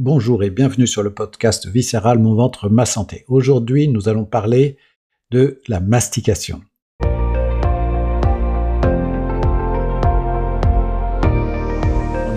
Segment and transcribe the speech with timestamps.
[0.00, 3.24] Bonjour et bienvenue sur le podcast Viscéral Mon ventre, ma santé.
[3.28, 4.76] Aujourd'hui, nous allons parler
[5.30, 6.62] de la mastication.
[7.00, 7.06] En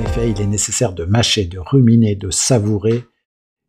[0.05, 3.05] effet, il est nécessaire de mâcher, de ruminer, de savourer.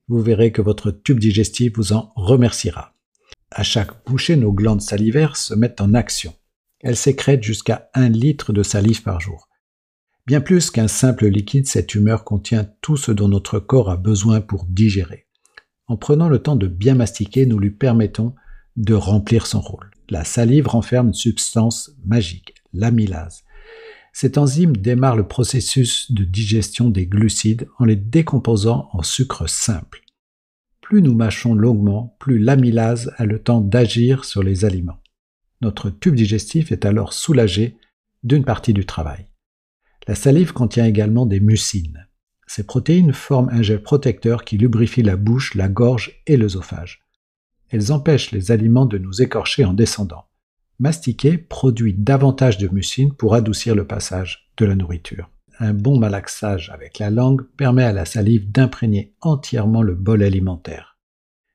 [0.09, 2.93] Vous verrez que votre tube digestif vous en remerciera.
[3.51, 6.35] À chaque bouchée, nos glandes salivaires se mettent en action.
[6.81, 9.48] Elles sécrètent jusqu'à 1 litre de salive par jour.
[10.29, 14.43] Bien plus qu'un simple liquide, cette humeur contient tout ce dont notre corps a besoin
[14.43, 15.27] pour digérer.
[15.87, 18.35] En prenant le temps de bien mastiquer, nous lui permettons
[18.77, 19.91] de remplir son rôle.
[20.11, 23.45] La salive renferme une substance magique, l'amylase.
[24.13, 30.03] Cette enzyme démarre le processus de digestion des glucides en les décomposant en sucre simple.
[30.83, 35.01] Plus nous mâchons longuement, plus l'amylase a le temps d'agir sur les aliments.
[35.63, 37.79] Notre tube digestif est alors soulagé
[38.25, 39.28] d'une partie du travail.
[40.09, 42.09] La salive contient également des mucines.
[42.47, 47.05] Ces protéines forment un gel protecteur qui lubrifie la bouche, la gorge et l'œsophage.
[47.69, 50.25] Elles empêchent les aliments de nous écorcher en descendant.
[50.79, 55.29] Mastiquer produit davantage de mucines pour adoucir le passage de la nourriture.
[55.59, 60.97] Un bon malaxage avec la langue permet à la salive d'imprégner entièrement le bol alimentaire.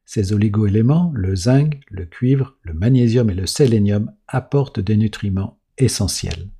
[0.05, 6.51] Ces oligoéléments, le zinc, le cuivre, le magnésium et le sélénium apportent des nutriments essentiels.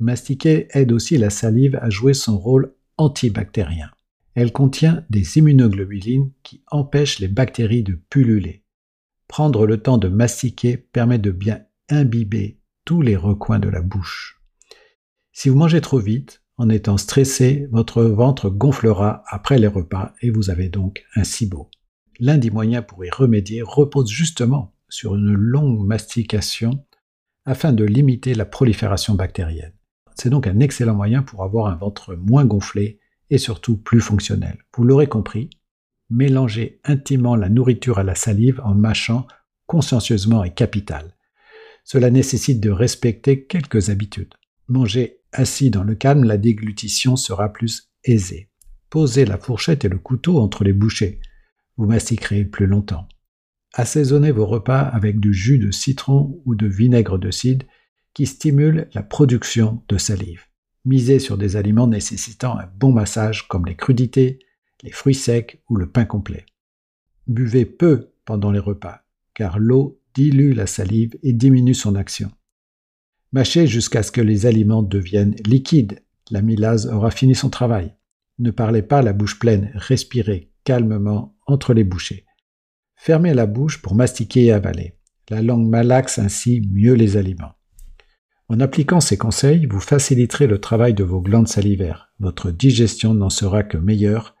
[0.00, 3.90] Mastiquer aide aussi la salive à jouer son rôle antibactérien.
[4.34, 8.64] Elle contient des immunoglobulines qui empêchent les bactéries de pulluler.
[9.28, 14.40] Prendre le temps de mastiquer permet de bien imbiber tous les recoins de la bouche.
[15.32, 20.30] Si vous mangez trop vite, en étant stressé, votre ventre gonflera après les repas et
[20.30, 21.70] vous avez donc un SIBO.
[22.18, 26.86] L'un des moyens pour y remédier repose justement sur une longue mastication
[27.44, 29.72] afin de limiter la prolifération bactérienne.
[30.20, 34.58] C'est donc un excellent moyen pour avoir un ventre moins gonflé et surtout plus fonctionnel.
[34.76, 35.48] Vous l'aurez compris,
[36.10, 39.26] mélanger intimement la nourriture à la salive en mâchant
[39.64, 41.16] consciencieusement est capital.
[41.84, 44.34] Cela nécessite de respecter quelques habitudes.
[44.68, 48.50] Manger assis dans le calme, la déglutition sera plus aisée.
[48.90, 51.22] Posez la fourchette et le couteau entre les bouchées.
[51.78, 53.08] Vous mastiquerez plus longtemps.
[53.72, 57.64] Assaisonnez vos repas avec du jus de citron ou de vinaigre de cidre
[58.14, 60.42] qui stimule la production de salive.
[60.84, 64.38] Misez sur des aliments nécessitant un bon massage comme les crudités,
[64.82, 66.46] les fruits secs ou le pain complet.
[67.26, 69.02] Buvez peu pendant les repas,
[69.34, 72.30] car l'eau dilue la salive et diminue son action.
[73.32, 76.02] Mâchez jusqu'à ce que les aliments deviennent liquides.
[76.30, 77.94] L'amylase aura fini son travail.
[78.38, 82.24] Ne parlez pas la bouche pleine, respirez calmement entre les bouchées.
[82.96, 84.96] Fermez la bouche pour mastiquer et avaler.
[85.28, 87.54] La langue malaxe ainsi mieux les aliments.
[88.50, 92.10] En appliquant ces conseils, vous faciliterez le travail de vos glandes salivaires.
[92.18, 94.34] Votre digestion n'en sera que meilleure.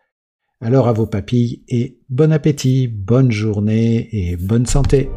[0.60, 5.08] Alors à vos papilles et bon appétit, bonne journée et bonne santé.